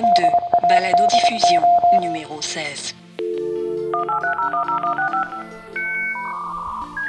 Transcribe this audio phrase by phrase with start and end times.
[0.00, 0.22] M2,
[0.66, 1.60] balado diffusion,
[2.00, 2.94] numéro 16.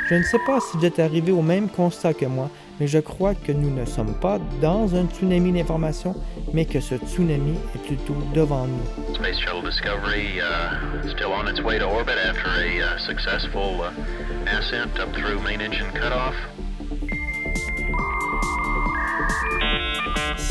[0.09, 2.49] Je ne sais pas si vous êtes arrivé au même constat que moi,
[2.81, 6.13] mais je crois que nous ne sommes pas dans un tsunami d'information,
[6.51, 9.15] mais que ce tsunami est plutôt devant nous.
[9.15, 14.57] Space Shuttle Discovery uh, still on its way to orbit after a uh, successful uh,
[14.59, 16.35] ascent up through main engine cutoff.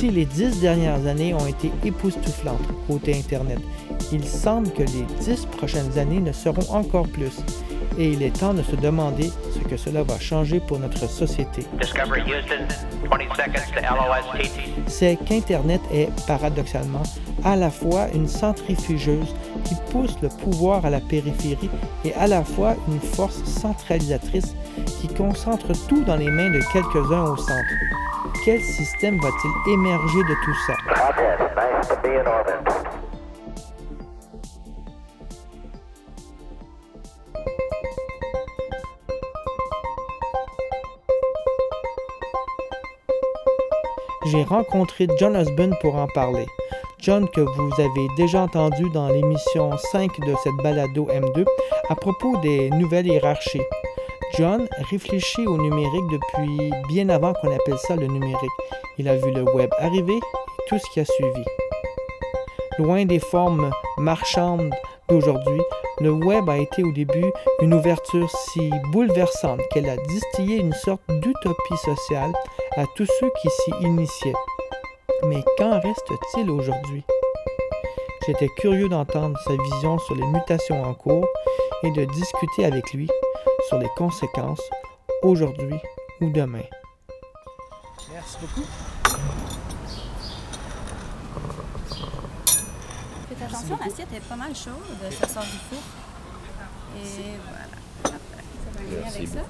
[0.01, 3.59] Si les dix dernières années ont été époustouflantes côté Internet,
[4.11, 7.37] il semble que les dix prochaines années ne seront encore plus.
[7.99, 11.67] Et il est temps de se demander ce que cela va changer pour notre société.
[11.79, 12.67] Discovery Houston,
[13.11, 14.49] 20 seconds to LOS
[14.87, 17.03] C'est qu'Internet est, paradoxalement,
[17.45, 21.69] à la fois une centrifugeuse qui pousse le pouvoir à la périphérie
[22.07, 24.55] et à la fois une force centralisatrice
[24.99, 28.00] qui concentre tout dans les mains de quelques-uns au centre.
[28.51, 30.75] Quel système va-t-il émerger de tout ça?
[44.27, 46.47] J'ai rencontré John Osborne pour en parler.
[46.99, 51.45] John que vous avez déjà entendu dans l'émission 5 de cette balado M2
[51.89, 53.63] à propos des nouvelles hiérarchies.
[54.37, 58.51] John réfléchit au numérique depuis bien avant qu'on appelle ça le numérique.
[58.99, 61.45] Il a vu le web arriver et tout ce qui a suivi.
[62.79, 64.71] Loin des formes marchandes
[65.09, 65.61] d'aujourd'hui,
[66.01, 71.03] le web a été au début une ouverture si bouleversante qu'elle a distillé une sorte
[71.09, 72.33] d'utopie sociale
[72.77, 74.35] à tous ceux qui s'y initiaient.
[75.25, 77.05] Mais qu'en reste-t-il aujourd'hui?
[78.27, 81.27] J'étais curieux d'entendre sa vision sur les mutations en cours
[81.83, 83.09] et de discuter avec lui
[83.69, 84.63] sur les conséquences
[85.23, 85.79] aujourd'hui
[86.21, 86.63] ou demain.
[88.13, 88.67] Merci beaucoup.
[93.29, 94.75] Faites attention, l'assiette est pas mal chaude,
[95.21, 95.79] ça sort du four.
[96.97, 97.67] Et voilà.
[98.05, 99.41] Ça va aller avec ça.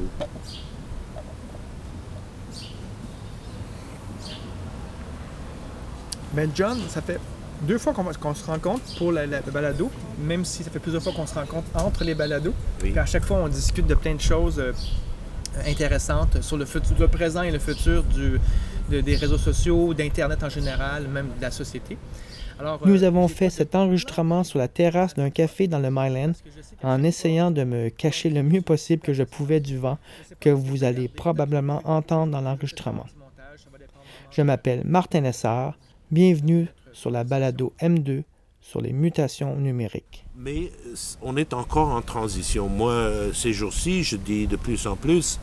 [6.32, 7.18] Ben John, ça fait
[7.62, 9.90] deux fois qu'on se rencontre pour la, la- le balado,
[10.22, 12.54] même si ça fait plusieurs fois qu'on se rencontre entre les balados.
[12.82, 12.96] Oui.
[12.98, 14.72] À chaque fois, on discute de plein de choses euh,
[15.66, 18.40] intéressantes sur le, futur, le présent et le futur du,
[18.90, 21.96] de- des réseaux sociaux, d'Internet en général, même de la société.
[22.58, 26.32] Alors, Nous euh, avons fait cet enregistrement sur la terrasse d'un café dans le Myland
[26.82, 29.96] en essayant de me cacher le mieux possible que je pouvais du vent
[30.40, 33.06] que vous allez probablement entendre dans l'enregistrement.
[34.30, 35.74] Je m'appelle Martin Lessard.
[36.10, 38.24] Bienvenue sur la balado M2
[38.60, 40.24] sur les mutations numériques.
[40.36, 42.68] Mais euh, on est encore en transition.
[42.68, 45.40] Moi, euh, ces jours-ci, je dis de plus en plus,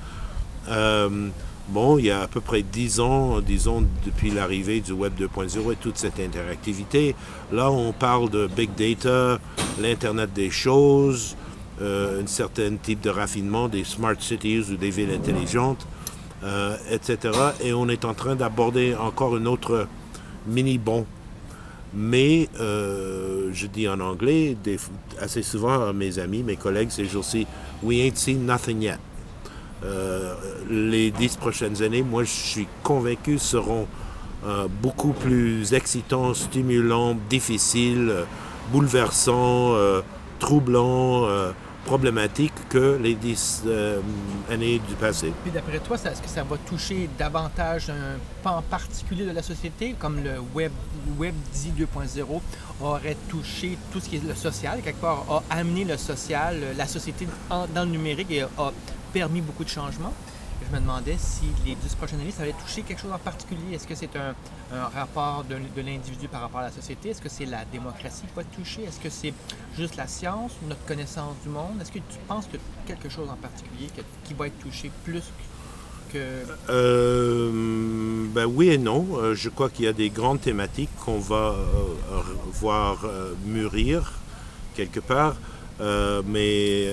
[0.69, 1.29] euh,
[1.69, 5.73] bon, il y a à peu près 10 ans, disons, depuis l'arrivée du Web 2.0
[5.73, 7.15] et toute cette interactivité,
[7.51, 9.39] là, on parle de big data,
[9.81, 11.35] l'Internet des choses,
[11.79, 15.85] un certain type de raffinement des smart cities ou des villes intelligentes,
[16.89, 17.37] etc.
[17.63, 19.87] Et on est en train d'aborder encore une autre
[20.47, 21.05] mini-bon
[21.93, 24.55] mais euh, je dis en anglais
[25.19, 27.47] assez souvent à mes amis, mes collègues ces jours-ci,
[27.83, 28.99] we ain't seen nothing yet.
[29.83, 30.33] Euh,
[30.69, 33.87] les dix prochaines années, moi je suis convaincu, seront
[34.45, 38.13] euh, beaucoup plus excitants, stimulants, difficiles,
[38.71, 39.75] bouleversants,
[40.39, 41.27] troublants,
[41.87, 44.01] problématiques que les dix euh,
[44.51, 45.31] années du passé.
[45.43, 49.95] Puis d'après toi, est-ce que ça va toucher davantage un pan particulier de la société,
[49.97, 50.73] comme le Web,
[51.17, 52.41] web dit 2.0
[52.81, 56.87] aurait touché tout ce qui est le social, quelque part a amené le social, la
[56.87, 58.71] société dans le numérique et a
[59.13, 60.13] permis beaucoup de changements.
[60.69, 63.75] Je me demandais si les 10 prochaines années, ça toucher quelque chose en particulier.
[63.75, 64.35] Est-ce que c'est un,
[64.93, 67.09] rapport de, l'individu par rapport à la société?
[67.09, 68.83] Est-ce que c'est la démocratie qui va être touchée?
[68.83, 69.33] Est-ce que c'est
[69.77, 71.79] juste la science ou notre connaissance du monde?
[71.81, 73.87] Est-ce que tu penses que quelque chose en particulier
[74.25, 75.23] qui va être touché plus
[76.11, 76.43] que...
[76.69, 79.07] Euh, ben oui et non.
[79.13, 82.21] Euh, je crois qu'il y a des grandes thématiques qu'on va euh,
[82.51, 83.05] voir
[83.45, 84.13] mûrir
[84.75, 85.37] quelque part.
[86.25, 86.87] Mais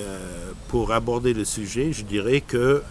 [0.69, 2.83] pour aborder le sujet, je dirais que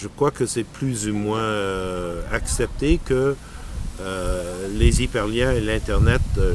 [0.00, 3.34] je crois que c'est plus ou moins euh, accepté que
[4.00, 6.54] euh, les hyperliens et l'Internet euh,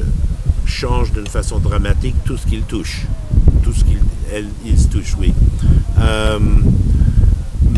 [0.64, 3.06] changent d'une façon dramatique tout ce qu'ils touchent.
[3.62, 4.00] Tout ce qu'ils
[4.64, 5.34] ils touchent, oui.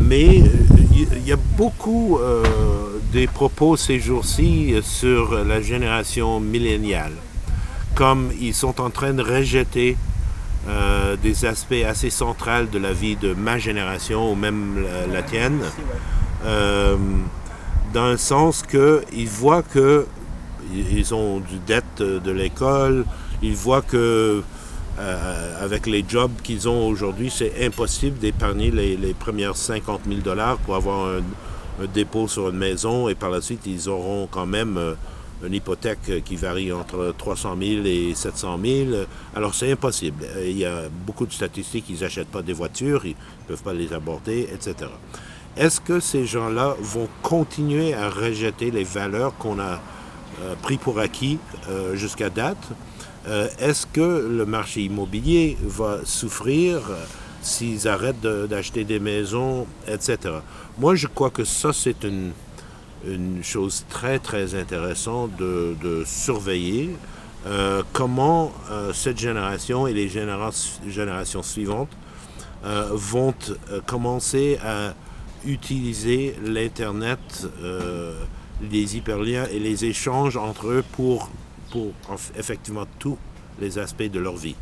[0.03, 0.41] Mais
[0.95, 2.19] il y a beaucoup
[3.13, 7.13] des propos ces jours-ci sur la génération milléniale,
[7.95, 9.97] comme ils sont en train de rejeter
[10.69, 15.61] euh, des aspects assez centraux de la vie de ma génération ou même la, tienne,
[16.45, 16.97] euh,
[17.95, 20.07] dans le sens qu'ils voient que
[20.75, 23.05] ils ont du dette euh, de l'école.
[23.43, 24.43] Ils voient que
[25.61, 30.57] avec les jobs qu'ils ont aujourd'hui, c'est impossible d'épargner les, les premières 50 000 dollars
[30.57, 34.97] pour avoir un, dépôt sur une maison et par la suite, ils auront quand même
[35.45, 38.89] une hypothèque qui varie entre 300 000 et 700 000.
[39.35, 40.25] Alors, c'est impossible.
[40.25, 43.63] Euh, Il y a beaucoup de statistiques, ils n'achètent pas des voitures, ils ne peuvent
[43.63, 44.91] pas les aborder, etc.
[45.57, 49.81] Est-ce que ces gens-là vont continuer à rejeter les valeurs qu'on a
[50.43, 51.39] euh, pris pour acquis
[51.71, 52.69] euh, jusqu'à date?
[53.27, 56.81] Euh, Est-ce que le marché immobilier va souffrir
[57.41, 60.19] s'ils arrêtent d'acheter des maisons, etc.
[60.79, 62.33] Moi, je crois que ça, c'est une,
[63.07, 66.97] une chose très, très intéressante de, surveiller.
[67.47, 70.53] euh, comment euh, cette génération et les généra-
[70.89, 71.91] générations suivantes
[72.65, 73.35] euh, vont
[73.87, 74.95] commencer à
[75.45, 77.47] utiliser l'Internet,
[78.69, 81.31] les hyperliens et les échanges entre eux pour,
[82.37, 83.17] effectivement tous
[83.61, 84.57] les aspects de leur vie.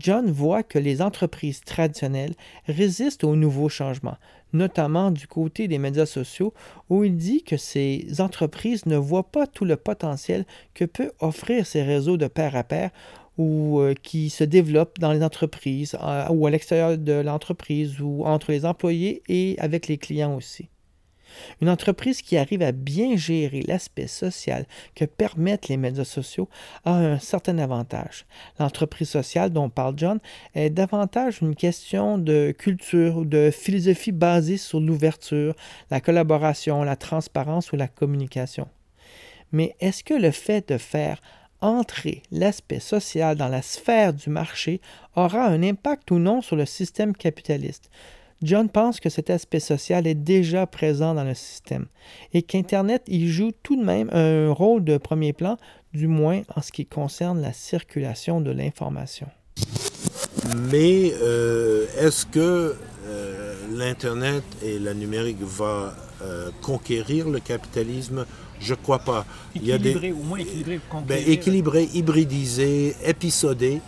[0.00, 2.34] John voit que les entreprises traditionnelles
[2.66, 4.16] résistent aux nouveaux changements,
[4.54, 6.54] notamment du côté des médias sociaux,
[6.88, 11.66] où il dit que ces entreprises ne voient pas tout le potentiel que peut offrir
[11.66, 12.90] ces réseaux de pair à pair
[13.36, 18.24] ou euh, qui se développent dans les entreprises euh, ou à l'extérieur de l'entreprise ou
[18.24, 20.68] entre les employés et avec les clients aussi.
[21.60, 26.48] Une entreprise qui arrive à bien gérer l'aspect social que permettent les médias sociaux
[26.84, 28.26] a un certain avantage.
[28.58, 30.18] L'entreprise sociale dont parle John
[30.54, 35.54] est davantage une question de culture ou de philosophie basée sur l'ouverture,
[35.90, 38.68] la collaboration, la transparence ou la communication.
[39.52, 41.20] Mais est-ce que le fait de faire
[41.60, 44.80] entrer l'aspect social dans la sphère du marché
[45.14, 47.90] aura un impact ou non sur le système capitaliste?
[48.42, 51.86] John pense que cet aspect social est déjà présent dans le système
[52.32, 55.58] et qu'Internet y joue tout de même un rôle de premier plan,
[55.92, 59.26] du moins en ce qui concerne la circulation de l'information.
[60.70, 62.74] Mais euh, est-ce que
[63.06, 68.24] euh, l'Internet et la numérique va euh, conquérir le capitalisme?
[68.58, 69.26] Je crois pas.
[69.54, 70.80] Il y a des- Équilibré, au moins équilibré.
[71.06, 73.80] Ben, équilibré, hybridisé, épisodé.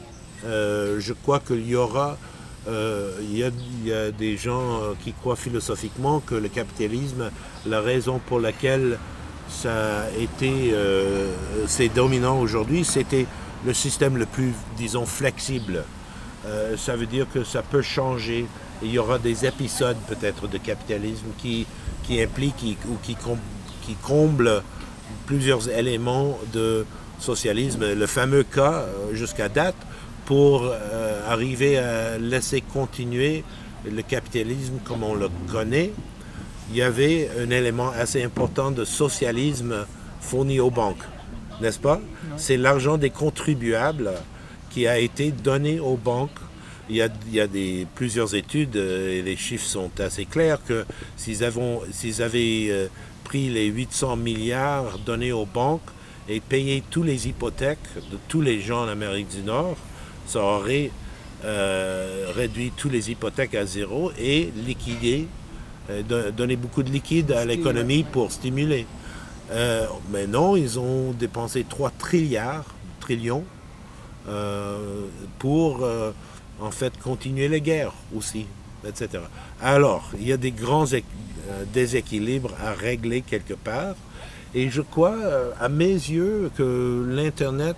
[0.44, 2.18] Euh, je crois qu'il y aura.
[2.68, 7.30] Euh, il, y a, des gens euh, qui croient philosophiquement que le capitalisme,
[7.66, 8.98] la raison pour laquelle
[9.48, 11.32] ça a été, euh,
[11.66, 13.26] c'est dominant aujourd'hui, c'était
[13.66, 15.84] le système le plus, disons, flexible.
[16.76, 18.46] Ça veut dire que ça peut changer.
[18.82, 21.66] Il y aura des épisodes peut-être de capitalisme qui,
[22.20, 23.16] impliquent ou qui,
[23.82, 24.60] qui comblent
[25.26, 26.84] plusieurs éléments de
[27.20, 27.94] socialisme.
[27.94, 29.76] Le fameux cas jusqu'à date
[30.32, 33.44] pour euh, arriver à laisser continuer
[33.84, 35.92] le capitalisme comme on le connaît,
[36.70, 39.84] il y avait un élément assez important de socialisme
[40.22, 41.04] fourni aux banques,
[41.60, 42.00] n'est-ce pas?
[42.38, 44.12] C'est l'argent des contribuables
[44.70, 46.40] qui a été donné aux banques.
[46.88, 50.24] Il y a, il y a des, plusieurs études euh, et les chiffres sont assez
[50.24, 50.86] clairs que
[51.18, 52.86] s'ils avaient euh,
[53.22, 55.90] pris les 800 milliards donnés aux banques
[56.26, 59.76] et payé tous les hypothèques de tous les gens en Amérique du Nord,
[60.26, 60.90] ça aurait
[61.44, 65.26] euh, réduit tous les hypothèques à zéro et liquidé,
[65.90, 68.86] euh, don- donné beaucoup de liquide à l'économie pour stimuler.
[69.50, 72.64] Euh, mais non, ils ont dépensé 3 trilliards,
[73.00, 73.44] trillions
[74.28, 75.06] euh,
[75.38, 75.86] pour
[76.60, 78.46] en fait continuer les guerres aussi,
[78.86, 79.24] etc.
[79.60, 80.86] Alors, il y a des grands
[81.72, 83.94] déséquilibres à régler quelque part.
[84.54, 85.16] Et je crois,
[85.60, 87.76] à mes yeux, que l'Internet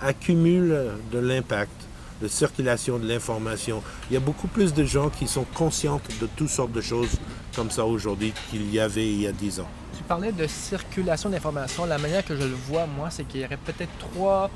[0.00, 0.76] accumule
[1.12, 1.72] de l'impact,
[2.20, 3.82] de circulation de l'information.
[4.10, 7.18] Il y a beaucoup plus de gens qui sont conscients de toutes sortes de choses
[7.54, 9.68] comme ça aujourd'hui qu'il y avait il y a dix ans.
[9.96, 11.84] Tu parlais de circulation d'informations.
[11.84, 14.50] La manière que je le vois, moi, c'est qu'il y aurait peut-être trois,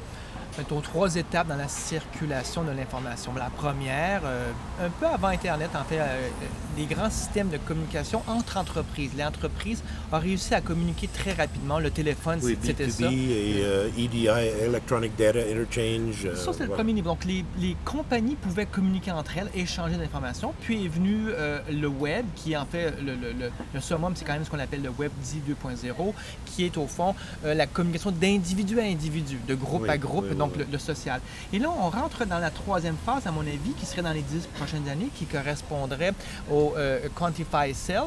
[0.63, 3.33] trois étapes dans la circulation de l'information.
[3.37, 4.51] La première, euh,
[4.85, 6.29] un peu avant Internet, en fait, euh,
[6.77, 9.11] des grands systèmes de communication entre entreprises.
[9.19, 9.83] L'entreprise
[10.13, 11.79] a réussi à communiquer très rapidement.
[11.79, 13.11] Le téléphone, Oui, c'était B2B ça.
[13.13, 14.27] et euh, EDI,
[14.65, 16.27] Electronic Data Interchange.
[16.27, 16.75] euh, Ça, c'est le voilà.
[16.77, 17.11] premier niveau.
[17.11, 20.53] Donc, les, les compagnies pouvaient communiquer entre elles, échanger d'informations.
[20.61, 21.27] Puis est venu
[21.71, 24.51] le web, qui est en fait le, le, le, le summum, c'est quand même ce
[24.51, 26.13] qu'on appelle le web dit 2.0,
[26.47, 30.27] qui est au fond la communication d'individu à individu, de groupe Oui, à groupe.
[30.31, 31.21] oui, donc le, le social.
[31.53, 34.23] Et là, on rentre dans la troisième phase, à mon avis, qui serait dans les
[34.23, 36.15] dix prochaines années, qui correspondrait
[36.51, 38.05] au euh, Quantify Self,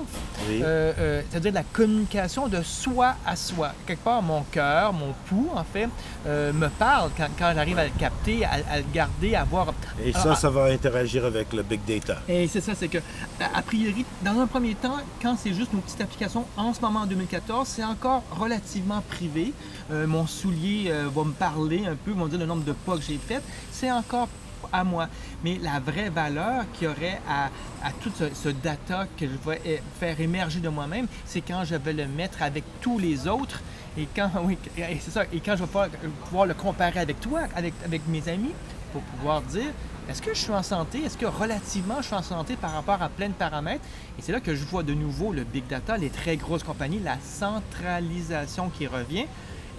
[0.50, 0.62] Oui.
[0.64, 3.72] Euh, euh, c'est-à-dire la communication de soi à soi.
[3.86, 5.90] Quelque part, mon cœur, mon pouls, en fait,
[6.26, 9.74] me parle quand, quand j'arrive à le capter, à, à le garder, à voir...
[10.04, 12.18] Et Ah, ça, ah, ça va interagir avec le big data.
[12.28, 13.00] et c'est ça, c'est que,
[13.40, 17.02] a priori, dans un premier temps, quand c'est juste une petite application, en ce moment
[17.02, 19.54] en 2014, c'est encore relativement privé.
[19.90, 23.42] Mon soulier va me parler un peu, va le nombre de pas que j'ai fait.
[23.72, 24.28] C'est encore
[24.74, 25.08] à moi.
[25.44, 27.46] Mais la vraie valeur qu'il y aurait à,
[27.84, 31.94] à tout ce, data que je vais faire émerger de moi-même, c'est quand je vais
[31.94, 33.62] le mettre avec tous les autres.
[33.98, 35.90] Et quand, oui, c'est ça, et quand je vais pouvoir,
[36.26, 38.54] pouvoir le comparer avec toi, avec, avec mes amis,
[38.92, 39.72] pour pouvoir dire
[40.10, 41.00] est-ce que je suis en santé?
[41.04, 43.84] Est-ce que relativement je suis en santé par rapport à plein de paramètres?
[44.18, 47.00] Et c'est là que je vois de nouveau le big data, les très grosses compagnies,
[47.00, 49.26] la centralisation qui revient.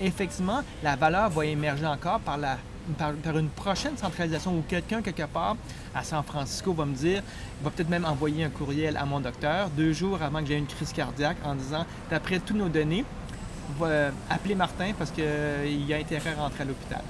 [0.00, 2.56] Effectivement, la valeur va émerger encore par, la,
[2.96, 5.56] par, une prochaine centralisation où quelqu'un, quelque part,
[5.94, 7.22] à San Francisco, va me dire,
[7.62, 10.66] va peut-être même envoyer un courriel à mon docteur deux jours avant que j'ai une
[10.66, 13.04] crise cardiaque en disant, d'après toutes nos données,
[13.78, 17.02] va euh, appeler Martin parce qu'il y a intérêt à rentrer à l'hôpital.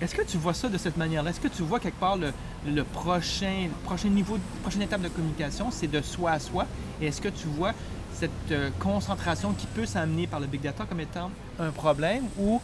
[0.00, 1.30] Est-ce que tu vois ça de cette manière-là?
[1.30, 2.32] Est-ce que tu vois quelque part le,
[2.66, 6.66] le prochain, prochain niveau, la prochaine étape de communication, c'est de soi à soi?
[7.00, 7.72] Et est-ce que tu vois
[8.18, 11.30] cette euh, concentration qui peut s'amener par le big data comme étant
[11.60, 12.60] un problème ou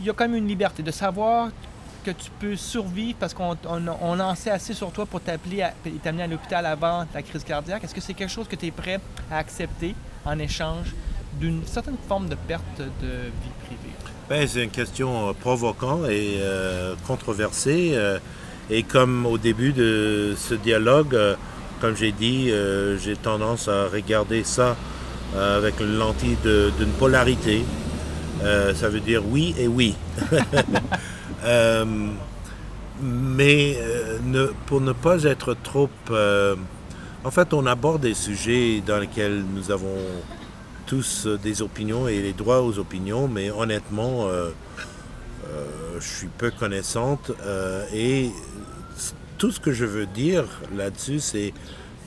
[0.00, 1.48] il y a quand même une liberté de savoir
[2.04, 5.66] que tu peux survivre parce qu'on on, on en sait assez sur toi pour t'appeler
[5.86, 7.82] et t'amener à l'hôpital avant ta crise cardiaque?
[7.82, 9.00] Est-ce que c'est quelque chose que tu es prêt
[9.30, 9.94] à accepter
[10.26, 10.94] en échange
[11.40, 13.94] d'une certaine forme de perte de vie privée?
[14.28, 17.98] Ben, c'est une question euh, provocante et euh, controversée.
[18.68, 21.16] et comme au début de ce dialogue,
[21.80, 24.76] comme j'ai dit, euh, j'ai tendance à regarder ça
[25.34, 27.64] euh, avec une lentille d'une polarité.
[28.42, 29.94] Euh, ça veut dire oui et oui.
[33.02, 33.78] Mais
[34.66, 35.90] pour ne pas être trop...
[37.24, 39.98] en fait, on aborde des sujets dans lesquels nous avons
[40.86, 44.28] tous des opinions et les droits aux opinions, mais honnêtement,
[45.98, 47.32] je suis peu connaissante
[47.92, 48.30] et
[49.38, 50.44] tout ce que je veux dire
[50.76, 51.52] là-dessus, c'est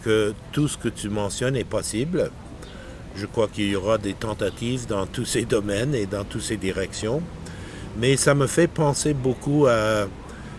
[0.04, 2.32] que tout ce que tu mentionnes est possible.
[3.16, 6.58] Je crois qu'il y aura des tentatives dans tous ces domaines et dans toutes ces
[6.58, 7.22] directions.
[7.98, 10.08] Mais ça me fait penser beaucoup à...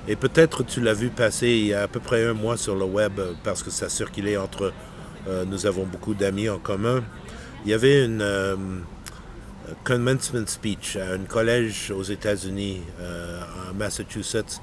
[0.08, 2.74] Et peut-être tu l'as vu passer il y a à peu près un mois sur
[2.74, 4.72] le web parce que ça circulait entre...
[5.28, 7.04] euh, nous avons beaucoup d'amis en commun.
[7.64, 8.56] Il y avait une euh,
[9.84, 14.60] commencement speech à un collège aux États-Unis, euh, à Massachusetts,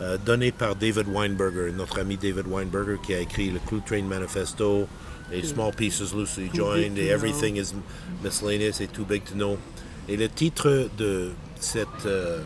[0.00, 4.02] euh, donné par David Weinberger, notre ami David Weinberger qui a écrit le Crew Train
[4.02, 4.86] Manifesto,
[5.32, 7.74] et Small Pieces Loosely Joined, et Everything is
[8.22, 9.58] Miscellaneous et Too Big to Know.
[10.08, 12.42] Et le titre de cette euh,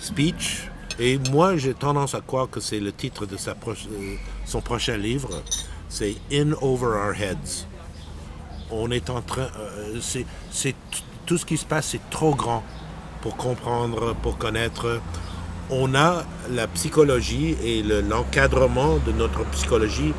[0.00, 0.68] speech,
[0.98, 4.14] et moi j'ai tendance à croire que c'est le titre de sa euh,
[4.46, 5.42] son prochain livre,
[5.88, 7.66] c'est In Over Our Heads
[8.70, 9.48] on est en train.
[9.58, 9.98] euh,
[10.50, 10.74] c'est,
[11.26, 12.62] tout ce qui se passe, c'est trop grand
[13.20, 15.00] pour comprendre, pour connaître.
[15.70, 20.14] On a la psychologie et le- l'encadrement de notre psychologie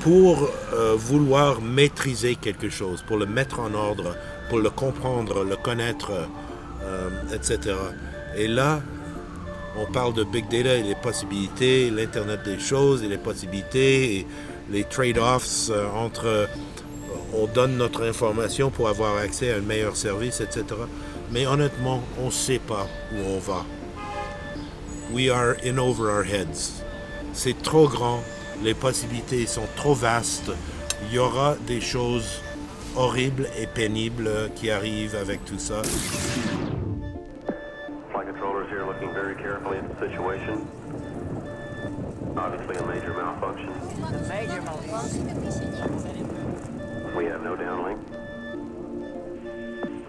[0.00, 4.14] pour euh, vouloir maîtriser quelque chose, pour le mettre en ordre,
[4.48, 6.12] pour le comprendre, le connaître,
[6.84, 7.74] euh, etc.
[8.36, 8.80] Et là,
[9.78, 14.26] on parle de big data et les possibilités, l'Internet des choses et les possibilités,
[14.70, 16.48] les trade-offs euh, entre
[17.34, 20.64] on donne notre information pour avoir accès à un meilleur service, etc.
[21.32, 23.64] Mais honnêtement, on ne sait pas où on va.
[25.12, 26.82] We are in over our heads.
[27.32, 28.20] C'est trop grand,
[28.62, 30.50] les possibilités sont trop vastes.
[31.02, 32.42] Il y aura des choses
[32.96, 35.82] horribles et pénibles qui arrivent avec tout ça.
[38.10, 40.66] Flight controllers here looking very carefully at the situation.
[42.36, 43.70] Obviously a major malfunction.
[44.28, 45.24] Major malfunction.
[47.16, 47.98] We have no downlink.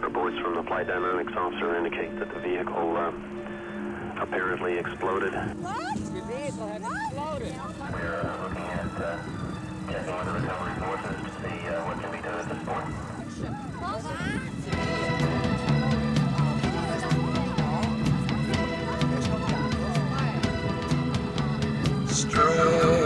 [0.02, 3.12] Reports from the flight dynamics officer indicate that the vehicle uh,
[4.20, 5.34] apparently exploded.
[5.34, 5.96] What?
[5.96, 7.54] The vehicle had exploded.
[7.94, 9.18] We're looking at uh,
[9.92, 12.90] checking with the recovery forces to see uh, what can be done at this point.
[22.10, 22.97] Strange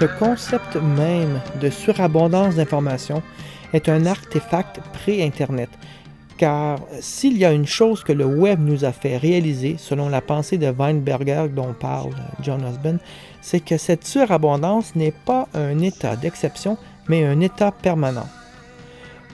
[0.00, 3.22] Le concept même de surabondance d'informations
[3.74, 5.68] est un artefact pré-Internet.
[6.38, 10.22] Car s'il y a une chose que le web nous a fait réaliser, selon la
[10.22, 12.98] pensée de Weinberger dont parle John Osborne,
[13.42, 16.78] c'est que cette surabondance n'est pas un état d'exception,
[17.10, 18.28] mais un état permanent.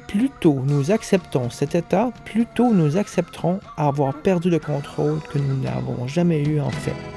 [0.09, 5.39] Plus tôt nous acceptons cet état, plus tôt nous accepterons avoir perdu le contrôle que
[5.39, 7.16] nous n'avons jamais eu en fait.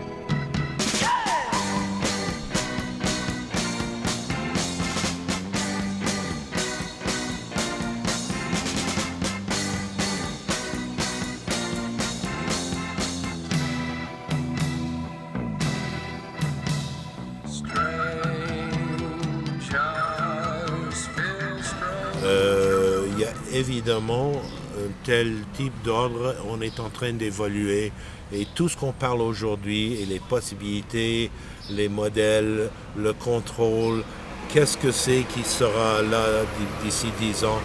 [25.09, 27.91] Tel type d'ordre, on est en train d'évoluer
[28.31, 31.31] et tout ce qu'on parle aujourd'hui et les possibilités,
[31.71, 34.03] les modèles, le contrôle,
[34.49, 36.43] qu'est-ce que c'est qui sera là
[36.83, 37.59] d'ici 10 ans,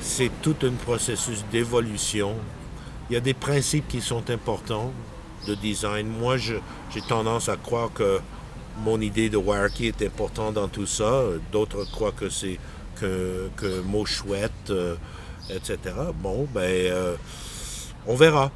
[0.00, 2.34] c'est tout un processus d'évolution.
[3.10, 4.90] Il y a des principes qui sont importants
[5.46, 6.08] de design.
[6.08, 6.62] Moi, j'ai
[7.06, 8.20] tendance à croire que
[8.82, 11.24] mon idée de Wireki est importante dans tout ça.
[11.52, 12.58] D'autres croient que c'est
[12.98, 14.72] que, que mot chouette,
[15.50, 15.78] etc.
[16.22, 17.16] Bon, ben, euh,
[18.06, 18.50] on verra.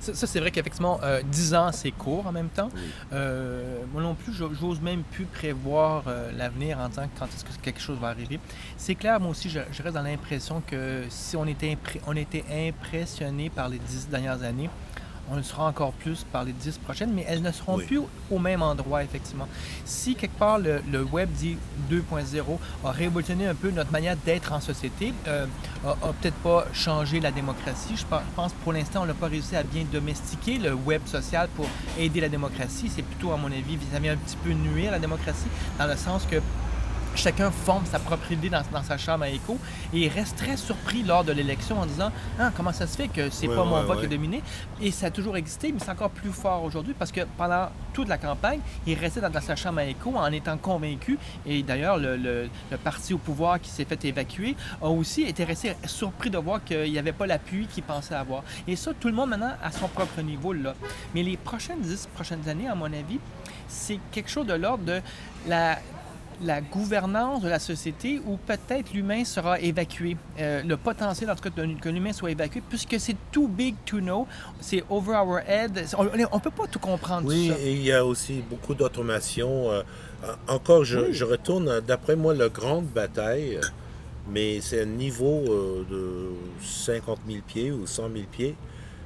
[0.00, 2.68] Ça, ça, c'est vrai qu'effectivement, euh, 10 ans, c'est court en même temps.
[3.12, 7.44] Euh, moi non plus, j'o- j'ose même plus prévoir euh, l'avenir en disant quand est-ce
[7.44, 8.38] que quelque chose va arriver.
[8.76, 12.44] C'est clair, moi aussi, je, je reste dans l'impression que si on était, on était
[12.68, 14.68] impressionné par les 10 dernières années,
[15.30, 17.86] on le sera encore plus par les 10 prochaines, mais elles ne seront Oui.
[17.86, 18.00] plus
[18.30, 19.48] au même endroit, effectivement.
[19.84, 21.56] Si quelque part le, le Web dit
[21.90, 22.42] 2.0
[22.84, 25.46] a révolutionné un peu notre manière d'être en société, euh,
[25.84, 27.96] a, a peut-être pas changé la démocratie.
[27.96, 31.48] Je pe- pense pour l'instant, on n'a pas réussi à bien domestiquer le web social
[31.56, 31.66] pour
[31.98, 32.90] aider la démocratie.
[32.94, 35.96] C'est plutôt, à mon avis, ça vient un petit peu nuire la démocratie, dans le
[35.96, 36.36] sens que
[37.14, 39.58] chacun forme sa propre idée dans, dans sa chambre à écho.
[39.92, 43.08] Et il reste très surpris lors de l'élection en disant ah, comment ça se fait
[43.08, 44.42] que c'est Ouais, pas mon ouais, vote qui a dominé?
[44.80, 48.08] Et ça a toujours existé mais c'est encore plus fort aujourd'hui parce que pendant toute
[48.08, 51.18] la campagne il restait dans, dans sa chambre à écho en étant convaincu.
[51.46, 55.44] Et d'ailleurs le, le- le parti au pouvoir qui s'est fait évacuer a aussi été
[55.44, 58.42] resté surpris de voir qu'il n'y avait pas l'appui qu'il pensait avoir.
[58.66, 60.74] Et ça tout le monde maintenant à son propre niveau là.
[61.14, 63.18] Mais les prochaines dix prochaines années à mon avis
[63.68, 65.00] c'est quelque chose de l'ordre de
[65.46, 65.78] la
[66.42, 70.16] la gouvernance de la société où peut-être l'humain sera évacué.
[70.38, 71.50] Euh, le potentiel, en tout cas,
[71.80, 74.26] que l'humain soit évacué, puisque c'est too big to know,
[74.60, 75.86] c'est over our head.
[75.98, 77.26] On ne peut pas tout comprendre.
[77.28, 77.60] Oui, tout ça.
[77.60, 79.70] et il y a aussi beaucoup d'automation.
[79.70, 79.82] euh,
[80.48, 81.12] encore, je, Oui.
[81.12, 83.60] je retourne, d'après moi, la grande bataille,
[84.30, 86.30] mais c'est un niveau euh, de
[86.64, 88.54] 50 000 pieds ou 100 000 pieds,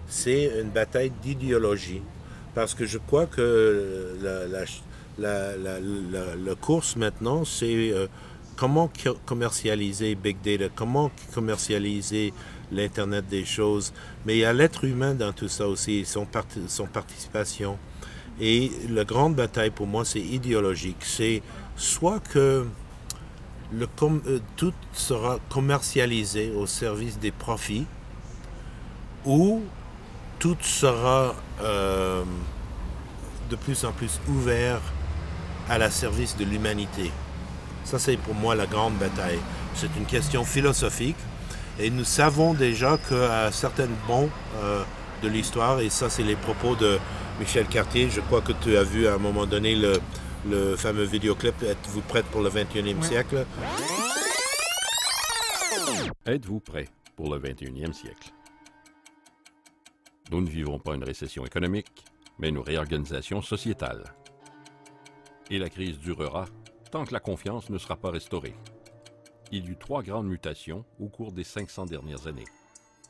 [0.07, 2.03] c'est une bataille d'idéologie.
[2.55, 4.65] Parce que je crois que la, la,
[5.19, 8.07] la, la- course maintenant, c'est euh,
[8.57, 12.33] comment co- commercialiser Big Data, comment commercialiser
[12.73, 13.93] l'Internet des choses?
[14.27, 17.79] Mais il y a l'être humain dans tout ça aussi, son, parti- son participation.
[18.41, 20.99] Et la grande bataille pour moi, c'est idéologique.
[21.05, 21.43] C'est
[21.77, 22.67] soit que
[23.73, 27.87] le euh, tout sera commercialisé au service des profits,
[29.27, 29.63] ou
[30.39, 32.23] tout sera euh,
[33.51, 34.81] de plus en plus ouvert
[35.69, 37.11] à la service de l'humanité.
[37.85, 39.39] Ça, c'est pour moi la grande bataille.
[39.75, 41.17] C'est une question philosophique.
[41.79, 44.83] Et nous savons déjà qu'à certains bons euh,
[45.23, 46.99] de l'histoire, et ça, c'est les propos de
[47.39, 50.01] Michel Cartier, je crois que tu as vu à un moment donné le,
[50.49, 53.47] le fameux vidéoclip Êtes-vous prête pour le 21e siècle?
[56.27, 58.33] Êtes-vous prêt pour le 21e siècle?
[60.31, 62.05] Nous ne vivons pas une récession économique,
[62.39, 64.03] mais une réorganisation sociétale.
[65.51, 66.47] Et la crise durera
[66.91, 68.55] tant que la confiance ne sera pas restaurée.
[69.51, 72.45] Il y eut trois grandes mutations au cours des 500 dernières années.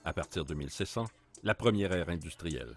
[0.04, 1.06] À partir de 1600,
[1.42, 2.74] la première ère industrielle.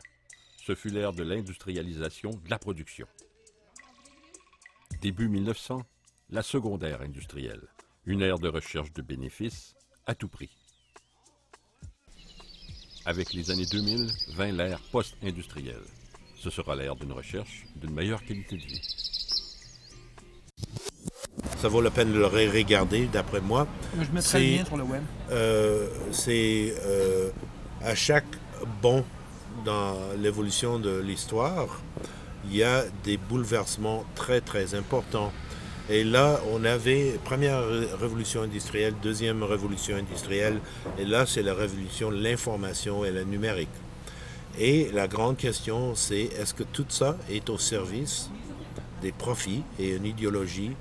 [0.57, 3.07] Ce fut l'ère de l'industrialisation de la production.
[5.01, 5.83] Début 1900,
[6.29, 7.67] la seconde ère industrielle.
[8.05, 9.75] Une ère de recherche de bénéfices
[10.07, 10.57] à tout prix.
[13.05, 15.83] Avec les années 2000 vint l'ère post-industrielle.
[16.35, 19.00] Ce sera l'ère d'une recherche d'une meilleure qualité de vie.
[21.61, 23.67] Ça vaut la peine de le regarder, d'après moi.
[24.01, 25.03] Je mettrai le lien sur le web.
[25.31, 27.29] Euh, c'est euh,
[27.83, 28.25] à chaque
[28.81, 29.03] bond
[29.63, 31.79] dans l'évolution de l'histoire,
[32.49, 35.31] il y a des bouleversements très très importants.
[35.89, 40.59] Et là, on avait première ré- révolution industrielle, deuxième révolution industrielle,
[40.97, 43.69] et là, c'est la révolution de l'information et la numérique.
[44.59, 48.29] Et la grande question, c'est est-ce que tout ça est au service
[49.03, 50.71] des profits et une idéologie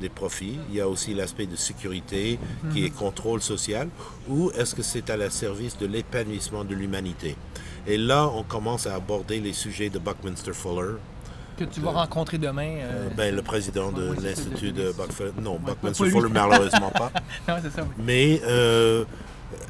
[0.00, 2.38] des profits, il y a aussi l'aspect de sécurité
[2.72, 3.88] qui est contrôle social,
[4.28, 7.36] ou est-ce que c'est à la service de l'épanouissement de l'humanité?
[7.86, 10.94] Et là, on commence à aborder les sujets de Buckminster Fuller,
[11.56, 12.76] Que tu vas rencontrer demain.
[12.78, 16.10] euh, euh, ben, le président de l'Institut de- de Buckminster, non, Ouais, Buckminster.
[16.10, 17.10] Fuller malheureusement pas.
[17.48, 17.82] non, c'est ça.
[17.82, 17.88] oui.
[18.04, 19.04] Mais, euh,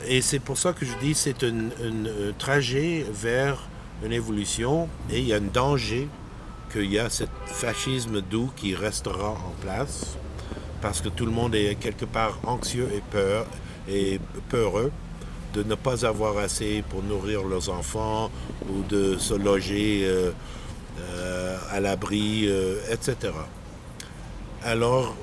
[0.07, 1.49] et c'est pour ça que je dis c'est un,
[1.83, 3.57] un, un trajet vers
[4.05, 6.09] une évolution et il y a un danger
[6.69, 10.17] qu'il y a ce fascisme doux qui restera en place
[10.81, 13.47] parce que tout le monde est quelque part anxieux et peur
[13.89, 14.93] et peureux
[15.55, 18.31] de ne pas avoir assez pour nourrir leurs enfants
[18.69, 20.31] ou de se loger euh,
[21.01, 23.33] euh, à l'abri, euh, etc.
[24.63, 25.15] Alors,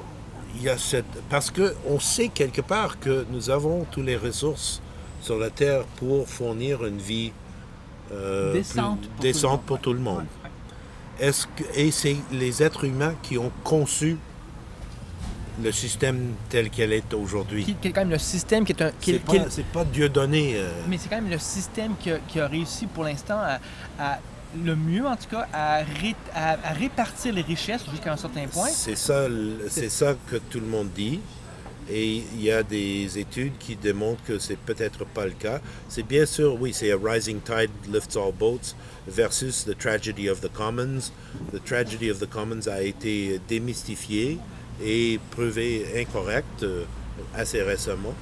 [0.55, 1.05] il y a cette...
[1.29, 4.81] Parce qu'on sait quelque part que nous avons toutes les ressources
[5.21, 7.31] sur la Terre pour fournir une vie
[8.53, 9.62] Décente plus pour tout décente monde.
[9.65, 10.25] pour tout le monde.
[11.19, 14.17] Est-ce que, et c'est les êtres humains qui ont conçu
[15.63, 17.63] le système tel qu'elle est aujourd'hui.
[17.63, 18.91] Qui, qui est quand même le système qui est un.
[18.99, 20.54] qui est- C'est qui pas, c'est pas Dieu donné.
[20.56, 23.60] euh, Mais c'est quand même le système qui a, qui a réussi pour l'instant à,
[23.97, 24.19] à-
[24.63, 28.47] le mieux en tout cas à, ré- à- à répartir les richesses jusqu'à un certain
[28.47, 28.67] point.
[28.69, 29.28] C'est ça,
[29.69, 31.19] c'est ça que tout le monde dit.
[31.89, 35.59] Et il y a des études qui démontrent que c'est peut-être pas le cas.
[35.87, 38.73] C'est bien sûr, oui, c'est a rising tide lifts all boats
[39.07, 41.11] versus the tragedy of the commons.
[41.53, 44.39] The tragedy of the commons a été démystifié
[44.83, 46.85] et prouvé incorrect euh,
[47.35, 48.13] assez récemment.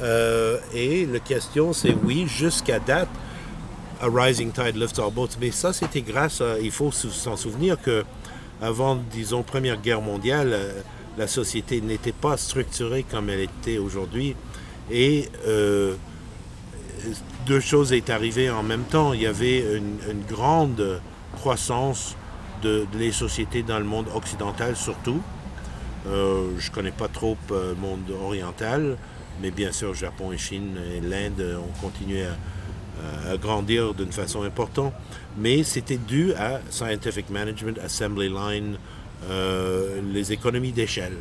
[0.00, 3.08] Euh, et la question, c'est oui, jusqu'à date,
[4.00, 5.36] a rising tide lifts all boats.
[5.40, 6.58] Mais ça, c'était grâce à.
[6.58, 8.04] Il faut s'en souvenir que
[8.62, 10.80] avant, disons, Première Guerre mondiale, euh,
[11.16, 14.34] la société n'était pas structurée comme elle était aujourd'hui.
[14.90, 15.94] Et euh,
[17.46, 19.12] deux choses est arrivées en même temps.
[19.12, 21.00] Il y avait une, grande
[21.36, 22.16] croissance
[22.62, 25.20] de, les sociétés dans le monde occidental surtout.
[26.06, 28.96] Euh, je ne connais pas trop euh, le monde oriental,
[29.40, 34.12] mais bien sûr, Japon et Chine et l'Inde euh, ont continué à, à grandir d'une
[34.12, 34.92] façon importante.
[35.38, 38.76] Mais c'était dû à Scientific Management, Assembly Line,
[39.30, 41.16] euh, les économies d'échelle.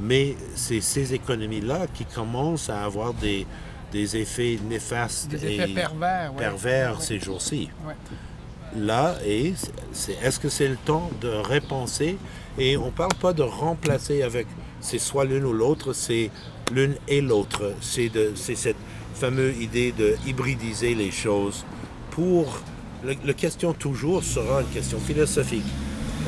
[0.00, 3.46] Mais c'est ces économies-là qui commencent à avoir des,
[3.92, 6.38] des effets néfastes Des et effets pervers, ouais.
[6.38, 7.04] pervers Ouais.
[7.04, 7.94] ces jours-ci Ouais.
[8.76, 9.54] là et
[9.92, 12.16] c'est est-ce que c'est le temps de repenser?
[12.58, 14.46] Et on parle pas de remplacer avec
[14.80, 16.30] c'est soit l'une ou l'autre c'est
[16.72, 18.76] l'une et l'autre c'est de c'est cette
[19.14, 21.64] fameuse idée de hybridiser les choses
[22.12, 22.60] pour
[23.04, 25.64] le, le question toujours sera une question philosophique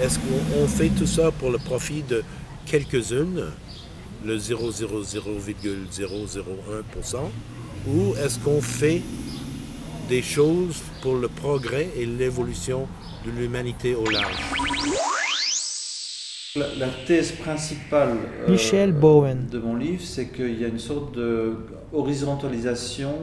[0.03, 2.25] est-ce qu'on on fait tout ça pour le profit de
[2.65, 3.45] quelques-unes
[4.25, 7.17] le 0,00001%
[7.89, 9.03] ou est-ce qu'on fait
[10.09, 12.89] des choses pour le progrès et l'évolution
[13.27, 14.37] de l'humanité au large?
[16.57, 19.47] La, la thèse principale euh, Michel Bowen.
[19.51, 21.53] de mon livre, c'est qu'il y a une sorte de
[21.93, 23.15] horizontalisation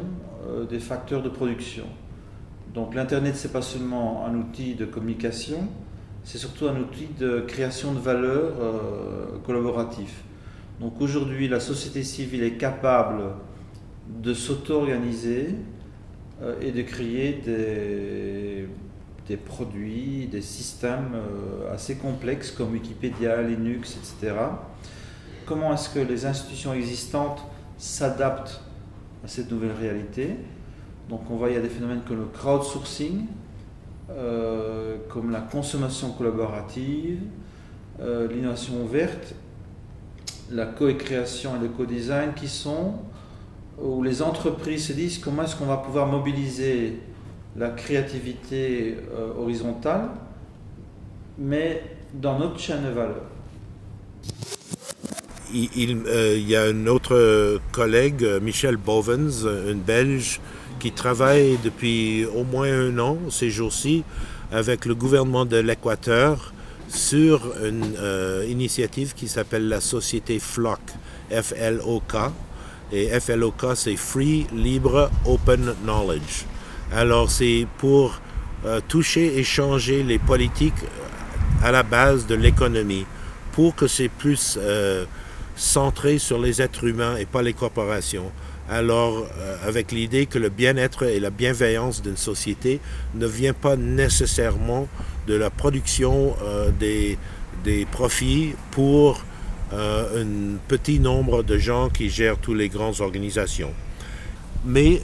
[0.48, 1.86] euh, des facteurs de production.
[2.74, 5.68] Donc l'Internet, c'est pas seulement un outil de communication,
[6.28, 10.24] c'est surtout un outil de création de valeur euh, collaboratif.
[10.82, 13.24] Donc aujourd'hui, la société civile est capable
[14.10, 15.56] de s'auto-organiser
[16.42, 18.68] euh, et de créer des,
[19.26, 24.36] des produits, des systèmes euh, assez complexes comme Wikipédia, Linux, etc.
[25.46, 27.42] Comment est-ce que les institutions existantes
[27.78, 28.60] s'adaptent
[29.24, 30.32] à cette nouvelle réalité?
[31.08, 33.28] Donc on voit il y a des phénomènes comme le crowdsourcing,
[34.10, 37.20] euh, comme la consommation collaborative,
[38.00, 39.36] euh, l'innovation verte,
[40.50, 42.94] la co-création et le co-design qui sont
[43.82, 47.00] où les entreprises se disent comment est-ce qu'on va pouvoir mobiliser
[47.58, 50.10] la créativité euh, horizontale,
[51.38, 53.24] mais dans notre chaîne de valeur.
[55.54, 60.40] Il, y a un autre collègue, Michel Bovens, un Belge,
[60.92, 64.04] travaille depuis au moins un an, ces jours-ci,
[64.52, 66.54] avec le gouvernement de l'Équateur
[66.88, 70.80] sur une euh, initiative qui s'appelle la société FLOC,
[71.32, 72.16] F-L-O-K.
[72.94, 76.46] Et FLOK, c'est Free, Libre, Open Knowledge.
[76.94, 78.22] Alors, c'est pour
[78.66, 80.86] euh, toucher et changer les politiques
[81.62, 83.06] à la base de l'économie
[83.52, 85.06] pour que c'est plus euh,
[85.56, 88.32] centré sur les êtres humains et pas les corporations.
[88.70, 92.82] Alors, euh, avec l'idée que le bien-être et la bienveillance d'une société
[93.16, 94.88] ne vient pas nécessairement
[95.26, 97.18] de la production euh, des,
[97.64, 99.24] des profits pour
[99.72, 103.74] euh, un petit nombre de gens qui gèrent toutes les grandes organisations.
[104.66, 105.02] Mais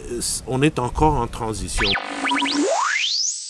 [0.48, 1.90] on est encore en transition.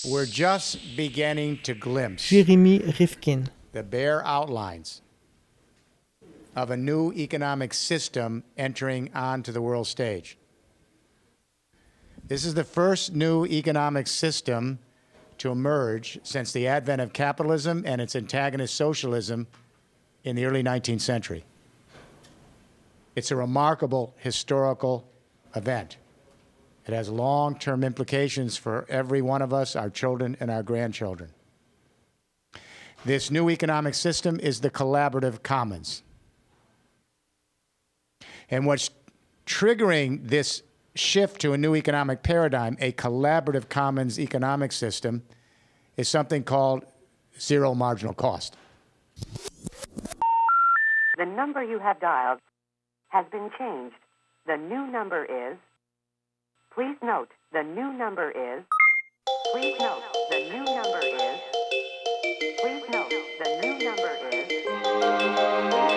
[0.06, 3.46] We're just beginning to glimpse Jérémy Rifkin.
[3.74, 5.02] the bare outlines
[6.56, 10.38] of a new economic system entering onto the world stage.
[12.28, 14.80] This is the first new economic system
[15.40, 19.48] to emerge since the advent of capitalism and its antagonist socialism
[20.24, 21.44] in the early 19th century.
[23.16, 25.06] It's a remarkable historical
[25.56, 25.98] event.
[26.88, 31.30] It has long term implications for every one of us, our children, and our grandchildren.
[33.06, 36.04] This new economic system is the collaborative commons.
[38.54, 38.92] And what's
[39.48, 40.62] triggering this
[40.94, 45.24] shift to a new economic paradigm, a collaborative commons economic system,
[45.98, 46.86] is something called
[47.40, 48.56] zero marginal cost.
[51.18, 52.42] The number you have dialed
[53.08, 53.96] has been changed.
[54.46, 55.58] The new number is.
[56.76, 58.64] Please note, the new number is.
[59.52, 61.40] Please note, the new number is.
[62.62, 63.14] Please note,
[63.44, 65.93] the new number is.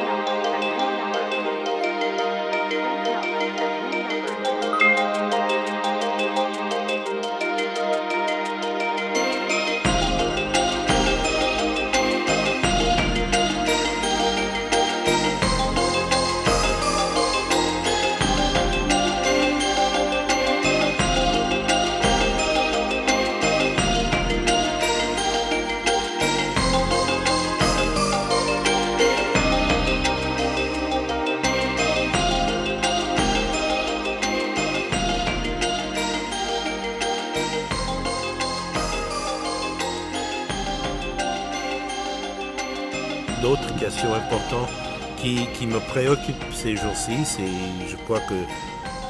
[45.97, 48.35] Préoccupent ces jours-ci, c'est, je crois que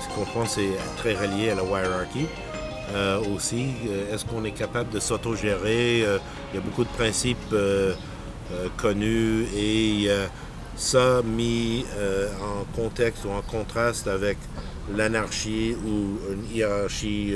[0.03, 2.29] ce qu'on pense c'est très relié à la hiérarchie.
[2.94, 6.05] Euh, aussi, euh, est-ce qu'on est capable de s'autogérer?
[6.05, 6.18] Euh,
[6.53, 7.55] il y a beaucoup de principes
[8.77, 10.09] connus et
[10.77, 11.85] ça mis
[12.40, 14.38] en contexte ou en contraste avec
[14.94, 17.35] l'anarchie ou une hiérarchie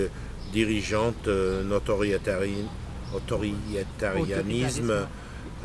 [0.52, 1.72] dirigeante, un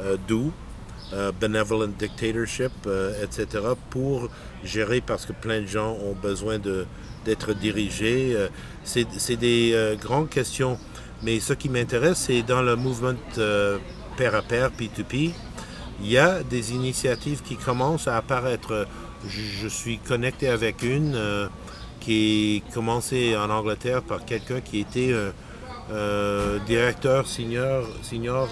[0.02, 0.52] euh, doux,
[1.14, 4.28] euh, benevolent dictatorship, euh, etc., pour
[4.64, 8.32] gérer parce que plein de gens ont besoin d'être dirigés.
[8.34, 8.48] Euh,
[8.84, 10.80] c'est, des grandes questions,
[11.22, 13.14] mais ce qui m'intéresse, c'est dans le mouvement
[14.18, 15.32] pair à pair, P2P,
[16.02, 18.88] il y a des initiatives qui commencent à apparaître.
[19.28, 21.20] Je, je suis connecté avec une
[22.00, 25.14] qui est commencée en Angleterre par quelqu'un qui était
[26.66, 28.50] directeur senior, senior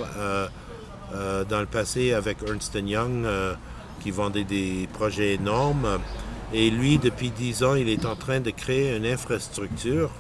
[1.14, 3.54] euh, dans le passé avec Ernst Young, euh,
[4.02, 6.00] qui vendait des projets énormes.
[6.54, 10.12] Et lui, depuis dix ans, il est en train de créer une infrastructure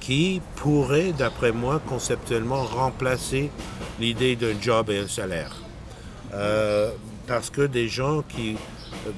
[0.00, 3.50] qui pourrait, d'après moi, conceptuellement remplacer
[3.98, 5.56] l'idée d'un job et un salaire.
[6.34, 6.90] Euh,
[7.26, 8.56] parce que des gens qui...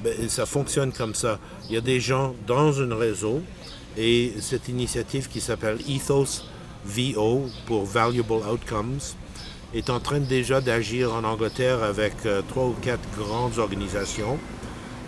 [0.03, 1.39] ben, ça fonctionne comme ça.
[1.67, 3.41] Il y a des gens dans un réseau
[3.97, 6.43] et cette initiative qui s'appelle Ethos
[6.85, 8.99] VO pour Valuable Outcomes
[9.77, 14.39] est en train déjà d'agir en Angleterre avec euh, trois ou quatre grandes organisations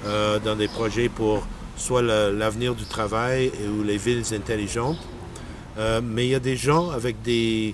[0.05, 4.99] euh, dans des projets pour soit l'avenir du travail ou les villes intelligentes.
[5.77, 7.73] Euh, mais il y a des gens avec des,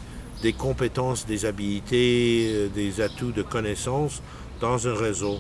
[0.57, 4.21] compétences, des habilités, des atouts de connaissances
[4.61, 5.39] dans un réseau.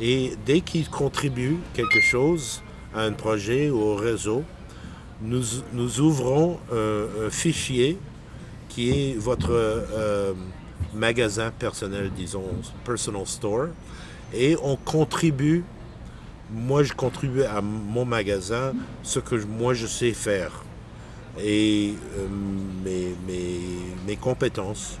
[0.00, 2.62] Et dès qu'ils contribuent quelque chose
[2.94, 4.44] à un projet ou au réseau,
[5.20, 7.98] nous, ouvrons un, fichier
[8.70, 9.52] qui est votre
[10.96, 12.44] magasin personnel, disons,
[12.84, 13.68] personal store,
[14.34, 15.64] et on contribue,
[16.50, 20.64] moi je contribue à mon magasin ce que moi je sais faire
[21.38, 22.26] et euh,
[22.84, 23.60] mes, mes,
[24.06, 24.98] mes compétences.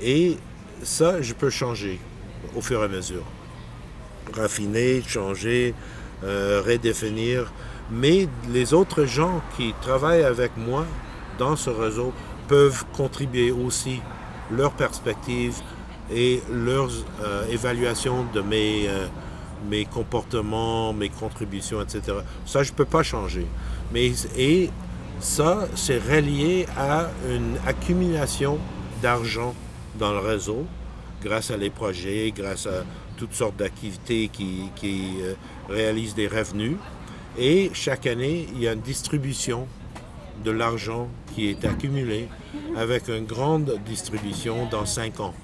[0.00, 0.36] Et
[0.82, 1.98] ça, je peux changer
[2.56, 3.24] au fur et à mesure.
[4.32, 5.74] Raffiner, changer,
[6.24, 7.52] euh, redéfinir.
[7.90, 10.84] Mais les autres gens qui travaillent avec moi
[11.38, 12.12] dans ce réseau
[12.46, 14.00] peuvent contribuer aussi
[14.50, 15.54] leur perspective
[16.10, 16.90] et leurs
[17.22, 19.06] euh, évaluations de mes, euh,
[19.68, 22.18] mes comportements, mes contributions, etc.
[22.46, 23.46] Ça, je ne peux pas changer.
[23.92, 24.70] Mais, et
[25.20, 28.58] ça, c'est relié à une accumulation
[29.02, 29.54] d'argent
[29.98, 30.64] dans le réseau
[31.22, 32.84] grâce à les projets, grâce à
[33.16, 35.34] toutes sortes d'activités qui, qui euh,
[35.68, 36.76] réalisent des revenus.
[37.36, 39.66] Et chaque année, il y a une distribution
[40.44, 42.28] de l'argent qui est accumulé
[42.76, 45.34] avec une grande distribution dans cinq ans.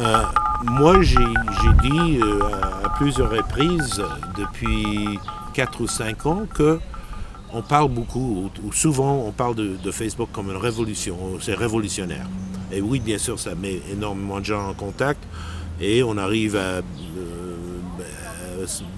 [0.00, 0.22] Euh,
[0.64, 1.18] moi, j'ai
[1.82, 2.40] dit euh,
[2.84, 4.02] à, plusieurs reprises
[4.36, 5.18] depuis
[5.54, 6.80] 4 ou 5 ans que
[7.52, 12.26] on parle beaucoup, ou, ou souvent on parle de Facebook comme une révolution, c'est révolutionnaire.
[12.74, 15.22] Et oui, bien sûr, ça met énormément de gens en contact
[15.80, 16.82] et on arrive à, euh,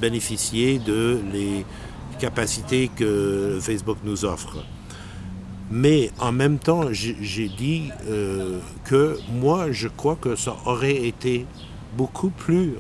[0.00, 1.64] bénéficier de les
[2.18, 4.64] capacités que Facebook nous offre.
[5.70, 11.44] Mais en même temps, j'ai dit euh, que moi, je crois que ça aurait été
[11.96, 12.74] beaucoup plus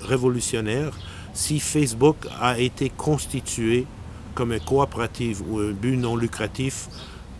[0.00, 0.92] révolutionnaire
[1.32, 3.86] si Facebook a été constitué
[4.34, 6.88] comme une coopérative ou un but non lucratif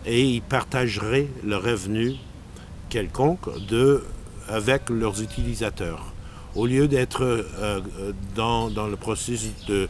[0.05, 2.15] et ils partageraient le revenu
[2.95, 4.03] quelconque de,
[4.47, 6.03] avec leurs utilisateurs.
[6.55, 7.79] Au lieu d'être euh,
[8.35, 9.87] dans, dans le processus de-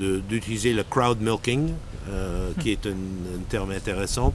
[0.00, 1.64] de- d'utiliser le crowd milking,
[2.08, 2.96] euh, qui est un,
[3.50, 4.32] terme intéressant,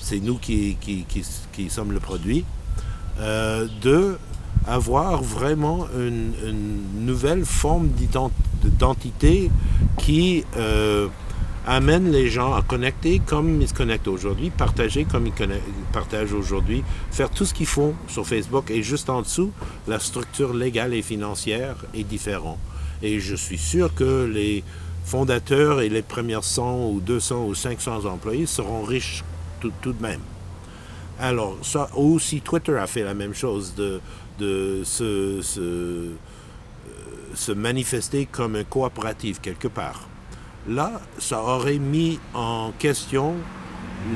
[0.00, 2.44] c'est nous qui, qui, qui- qui sommes le produit,
[3.20, 4.16] euh, de
[4.68, 8.30] avoir vraiment une, une nouvelle forme d'ident-
[8.62, 9.50] d'identité
[9.98, 11.08] qui euh,
[11.66, 15.32] amène les gens à connecter comme ils se connectent aujourd'hui, partager comme ils
[15.92, 19.50] partagent aujourd'hui, faire tout ce qu'ils font sur Facebook et juste en dessous,
[19.88, 22.58] la structure légale et financière est différente.
[23.02, 24.62] Et je suis sûr que les
[25.04, 29.24] fondateurs et les premières 100 ou 200 ou 500 employés seront riches
[29.60, 30.20] tout, de même.
[31.18, 34.00] Alors, ça aussi, Twitter a fait la même chose, de,
[34.40, 34.84] euh,
[37.34, 40.06] se manifester comme un coopératif quelque part.
[40.68, 43.34] Là, ça aurait mis en question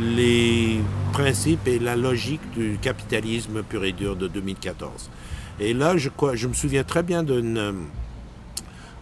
[0.01, 0.81] les
[1.13, 5.11] principes et la logique du capitalisme pur et dur de 2014.
[5.61, 6.09] Et là, je,
[6.47, 7.73] me souviens très bien d'une euh,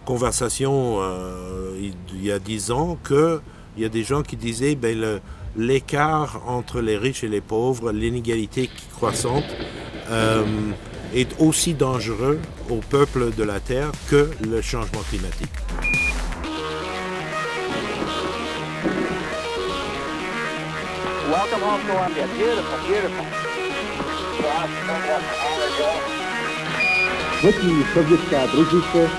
[0.05, 3.41] conversation euh, il y a dix ans que
[3.77, 5.21] il y a des gens qui disaient ben,
[5.57, 9.45] l'écart entre les riches et les pauvres, l'inégalité croissante,
[10.11, 10.45] euh,
[11.15, 16.08] est aussi dangereux au peuple de la Terre que le changement climatique.
[21.29, 22.27] Welcome home, Columbia.
[22.27, 23.27] Beautiful, beautiful.
[27.39, 29.11] Třetí sovětská družice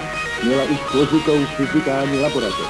[0.43, 2.67] měla už složitou fyzikální laboratoř.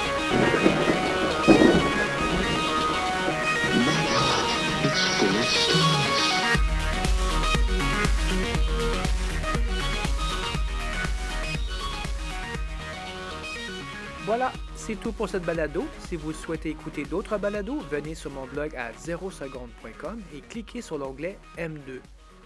[14.26, 15.86] Voilà, c'est tout pour cette balado.
[16.08, 20.98] Si vous souhaitez écouter d'autres balados, venez sur mon blog à 0seconde.com et cliquez sur
[20.98, 22.00] l'onglet M2.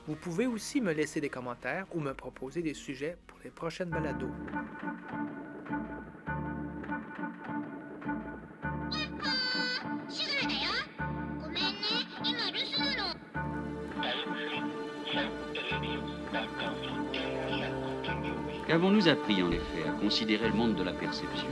[0.07, 3.89] Vous pouvez aussi me laisser des commentaires ou me proposer des sujets pour les prochaines
[3.89, 4.27] balados.
[18.67, 21.47] Qu'avons-nous appris en effet à considérer le monde de la perception?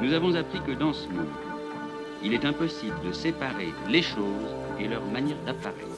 [0.00, 1.26] Nous avons appris que dans ce monde,
[2.22, 5.97] il est impossible de séparer les choses et leur manière d'apparaître.